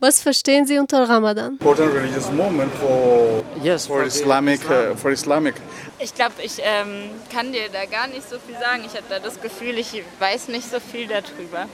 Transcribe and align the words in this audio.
Was 0.00 0.22
verstehen 0.22 0.64
Sie 0.64 0.78
unter 0.78 1.08
Ramadan? 1.08 1.54
important 1.54 1.92
religious 1.92 2.30
moment 2.30 2.72
for 2.74 3.42
Yes, 3.64 3.88
for 3.88 4.04
Islamic 4.04 4.60
uh, 4.70 4.94
for 4.94 5.10
Islamic. 5.10 5.56
Ich 5.98 6.14
glaube, 6.14 6.34
ich 6.40 6.60
ähm, 6.62 7.10
kann 7.32 7.50
dir 7.50 7.68
da 7.72 7.84
gar 7.84 8.06
nicht 8.06 8.22
so 8.30 8.38
viel 8.38 8.54
sagen. 8.54 8.84
Ich 8.86 8.92
habe 8.92 9.06
da 9.08 9.18
das 9.18 9.40
Gefühl, 9.40 9.76
ich 9.76 10.04
weiß 10.20 10.48
nicht 10.48 10.70
so 10.70 10.78
viel 10.78 11.08
darüber. 11.08 11.66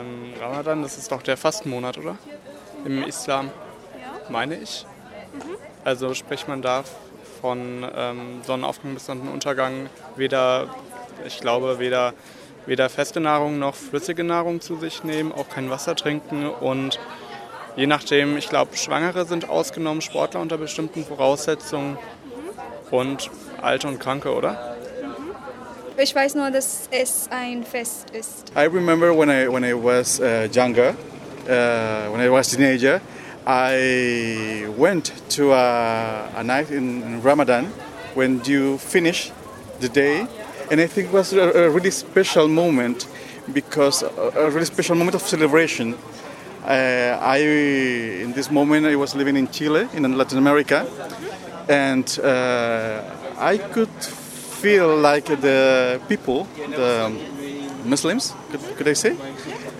Ähm, 0.00 0.32
Ramadan, 0.40 0.82
das 0.82 0.96
ist 0.96 1.12
doch 1.12 1.20
der 1.20 1.36
Fastenmonat, 1.36 1.98
oder? 1.98 2.16
Im 2.86 3.02
Islam, 3.02 3.50
meine 4.30 4.56
ich. 4.56 4.86
Also 5.84 6.14
spricht 6.14 6.48
man 6.48 6.62
da 6.62 6.84
von 7.42 7.86
ähm, 7.94 8.40
Sonnenaufgang 8.46 8.94
bis 8.94 9.04
Sonnenuntergang 9.04 9.90
weder, 10.16 10.74
ich 11.26 11.38
glaube, 11.40 11.78
weder, 11.78 12.14
weder 12.64 12.88
feste 12.88 13.20
Nahrung 13.20 13.58
noch 13.58 13.74
flüssige 13.74 14.24
Nahrung 14.24 14.62
zu 14.62 14.76
sich 14.76 15.04
nehmen, 15.04 15.32
auch 15.32 15.50
kein 15.50 15.68
Wasser 15.68 15.94
trinken 15.94 16.48
und 16.48 16.98
je 17.76 17.86
nachdem, 17.86 18.36
ich 18.36 18.48
glaube, 18.48 18.76
Schwangere 18.76 19.24
sind 19.24 19.48
ausgenommen, 19.48 20.00
Sportler 20.00 20.40
unter 20.40 20.58
bestimmten 20.58 21.04
Voraussetzungen 21.04 21.98
und 22.90 23.30
Alte 23.60 23.88
und 23.88 23.98
Kranke, 23.98 24.34
oder? 24.34 24.76
Ich 25.96 26.14
weiß 26.14 26.34
nur, 26.34 26.50
dass 26.50 26.88
es 26.90 27.28
ein 27.30 27.64
Fest 27.64 28.10
ist. 28.10 28.50
I 28.56 28.64
remember 28.66 29.16
when 29.16 29.28
I 29.28 29.46
when 29.46 29.62
I 29.62 29.74
was 29.74 30.20
uh, 30.20 30.48
younger, 30.52 30.94
uh, 31.46 32.10
when 32.12 32.20
I 32.20 32.30
was 32.30 32.48
teenager, 32.48 33.00
I 33.46 34.66
went 34.78 35.12
to 35.36 35.52
a, 35.52 36.28
a 36.36 36.42
night 36.42 36.70
in, 36.70 37.02
in 37.02 37.22
Ramadan 37.22 37.66
when 38.14 38.40
you 38.44 38.78
finish 38.78 39.30
the 39.80 39.88
day, 39.88 40.26
and 40.70 40.80
I 40.80 40.86
think 40.86 41.08
it 41.08 41.12
was 41.12 41.32
a, 41.34 41.66
a 41.66 41.70
really 41.70 41.90
special 41.90 42.48
moment 42.48 43.06
because 43.52 44.02
a, 44.02 44.32
a 44.34 44.50
really 44.50 44.66
special 44.66 44.96
moment 44.96 45.14
of 45.14 45.22
celebration. 45.22 45.94
Uh, 46.64 47.18
I 47.20 47.38
in 48.22 48.32
this 48.34 48.50
moment 48.50 48.86
I 48.86 48.94
was 48.94 49.16
living 49.16 49.36
in 49.36 49.48
Chile 49.50 49.88
in 49.94 50.16
Latin 50.16 50.38
America, 50.38 50.86
and 51.68 52.06
uh, 52.22 53.02
I 53.38 53.58
could 53.58 53.88
feel 54.62 54.96
like 54.96 55.26
the 55.40 56.00
people, 56.08 56.46
the 56.70 57.10
Muslims, 57.84 58.32
could, 58.50 58.76
could 58.76 58.88
I 58.88 58.92
say, 58.92 59.16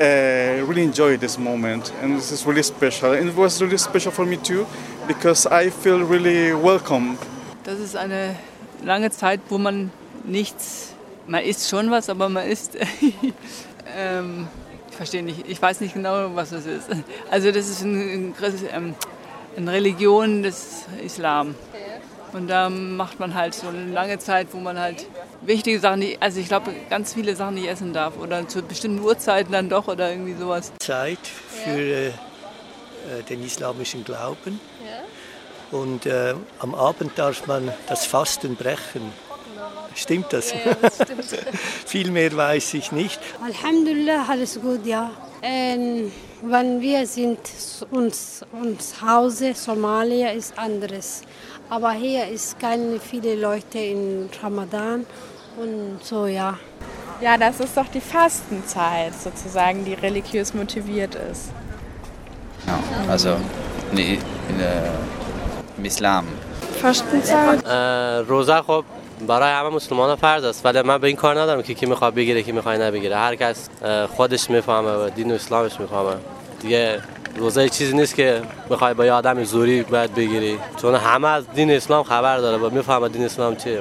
uh, 0.00 0.64
really 0.64 0.82
enjoy 0.82 1.18
this 1.18 1.38
moment, 1.38 1.92
and 2.00 2.16
this 2.16 2.32
is 2.32 2.46
really 2.46 2.62
special. 2.62 3.12
And 3.12 3.28
it 3.28 3.36
was 3.36 3.60
really 3.60 3.76
special 3.76 4.10
for 4.10 4.24
me 4.24 4.38
too, 4.38 4.66
because 5.06 5.46
I 5.46 5.68
feel 5.68 6.02
really 6.02 6.54
welcome. 6.54 7.18
Das 7.64 7.78
ist 7.78 7.94
eine 7.94 8.36
lange 8.82 9.10
Zeit, 9.10 9.40
wo 9.50 9.58
man 9.58 9.90
nichts, 10.24 10.94
man 11.26 11.44
isst 11.44 11.68
schon 11.68 11.90
was, 11.90 12.08
aber 12.08 12.30
man 12.30 12.48
isst, 12.48 12.78
ähm, 13.96 14.48
verstehe 15.00 15.22
nicht, 15.22 15.48
ich 15.48 15.62
weiß 15.62 15.80
nicht 15.80 15.94
genau, 15.94 16.36
was 16.36 16.50
das 16.50 16.66
ist. 16.66 16.90
Also 17.30 17.50
das 17.50 17.70
ist 17.70 17.80
ein, 17.80 18.34
ein, 18.70 18.94
eine 19.56 19.72
Religion 19.72 20.42
des 20.42 20.84
Islam. 21.02 21.54
Und 22.34 22.48
da 22.48 22.68
macht 22.68 23.18
man 23.18 23.34
halt 23.34 23.54
so 23.54 23.68
eine 23.68 23.86
lange 23.86 24.18
Zeit, 24.18 24.48
wo 24.52 24.58
man 24.58 24.78
halt 24.78 25.06
wichtige 25.40 25.80
Sachen, 25.80 26.00
nicht, 26.00 26.20
also 26.20 26.38
ich 26.38 26.48
glaube, 26.48 26.74
ganz 26.90 27.14
viele 27.14 27.34
Sachen 27.34 27.54
nicht 27.54 27.66
essen 27.66 27.94
darf. 27.94 28.18
Oder 28.18 28.46
zu 28.46 28.60
bestimmten 28.60 29.00
Uhrzeiten 29.00 29.52
dann 29.52 29.70
doch 29.70 29.88
oder 29.88 30.10
irgendwie 30.10 30.34
sowas. 30.34 30.70
Zeit 30.80 31.18
für 31.64 32.08
äh, 32.08 32.12
den 33.30 33.42
islamischen 33.42 34.04
Glauben. 34.04 34.60
Und 35.70 36.04
äh, 36.04 36.34
am 36.58 36.74
Abend 36.74 37.12
darf 37.16 37.46
man 37.46 37.72
das 37.88 38.04
Fasten 38.04 38.54
brechen. 38.54 39.12
Stimmt 39.94 40.32
das? 40.32 40.52
Ja, 40.52 40.74
das 40.80 40.94
stimmt. 40.94 41.24
Viel 41.86 42.10
mehr 42.10 42.34
weiß 42.36 42.74
ich 42.74 42.92
nicht. 42.92 43.20
Alhamdulillah, 43.44 44.26
alles 44.28 44.60
gut, 44.60 44.86
ja. 44.86 45.10
Ähm, 45.42 46.12
wenn 46.42 46.80
wir 46.80 47.06
sind, 47.06 47.38
uns, 47.90 48.44
uns 48.52 49.00
Hause, 49.02 49.54
Somalia 49.54 50.30
ist 50.30 50.58
anderes. 50.58 51.22
Aber 51.68 51.92
hier 51.92 52.26
ist 52.28 52.58
keine 52.58 52.98
viele 52.98 53.36
Leute 53.36 53.78
in 53.78 54.28
Ramadan 54.42 55.06
und 55.56 55.98
so, 56.02 56.26
ja. 56.26 56.58
Ja, 57.20 57.36
das 57.36 57.60
ist 57.60 57.76
doch 57.76 57.88
die 57.88 58.00
Fastenzeit 58.00 59.12
sozusagen, 59.14 59.84
die 59.84 59.94
religiös 59.94 60.54
motiviert 60.54 61.14
ist. 61.14 61.50
Ja, 62.66 62.78
also 63.08 63.36
nee, 63.92 64.18
in, 64.48 64.60
äh, 64.60 64.90
im 65.76 65.84
Islam. 65.84 66.26
Fastenzeit? 66.80 67.62
Äh, 67.64 68.18
Rosa, 68.28 68.64
برای 69.26 69.52
همه 69.52 69.68
مسلمان 69.68 70.16
فرض 70.16 70.44
است 70.44 70.66
ولی 70.66 70.82
من 70.82 70.98
به 70.98 71.06
این 71.06 71.16
کار 71.16 71.40
ندارم 71.40 71.62
که 71.62 71.74
کی 71.74 71.86
می‌خواد 71.86 72.14
بگیره 72.14 72.42
کی 72.42 72.52
می‌خواد 72.52 72.82
نبگیره. 72.82 73.16
هر 73.16 73.34
کس 73.34 73.68
خودش 74.16 74.50
می‌فهمه 74.50 74.90
و 74.90 75.10
دین 75.10 75.32
اسلامش 75.32 75.80
می‌فهمه. 75.80 76.14
دیگه 76.60 77.00
روزه 77.36 77.68
چیزی 77.68 77.96
نیست 77.96 78.14
که 78.14 78.42
بخوای 78.70 78.94
با 78.94 79.06
یه 79.06 79.12
آدم 79.12 79.44
زوری 79.44 79.82
باید 79.82 80.14
بگیری. 80.14 80.58
چون 80.82 80.94
همه 80.94 81.28
از 81.28 81.44
دین 81.54 81.70
اسلام 81.70 82.02
خبر 82.02 82.38
داره 82.38 82.56
و 82.56 82.70
می‌فهمه 82.70 83.08
دین 83.08 83.24
اسلام 83.24 83.56
چیه. 83.56 83.78